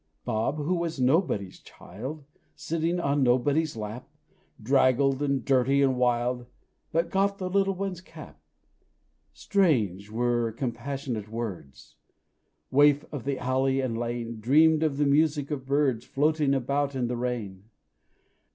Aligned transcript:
Bob, 0.25 0.57
who 0.57 0.73
was 0.73 0.99
nobody's 0.99 1.59
child, 1.59 2.25
Sitting 2.55 2.99
on 2.99 3.21
nobody's 3.21 3.77
lap, 3.77 4.09
Draggled 4.59 5.21
and 5.21 5.45
dirty 5.45 5.83
and 5.83 5.95
wild 5.95 6.47
Bob 6.91 7.11
got 7.11 7.37
the 7.37 7.47
little 7.47 7.75
one's 7.75 8.01
cap. 8.01 8.41
Strange 9.31 10.09
were 10.09 10.53
compassionate 10.53 11.29
words! 11.29 11.97
Waif 12.71 13.05
of 13.13 13.25
the 13.25 13.37
alley 13.37 13.79
and 13.79 13.95
lane 13.95 14.39
Dreamed 14.39 14.81
of 14.81 14.97
the 14.97 15.05
music 15.05 15.51
of 15.51 15.67
birds 15.67 16.03
Floating 16.03 16.55
about 16.55 16.95
in 16.95 17.05
the 17.05 17.15
rain. 17.15 17.65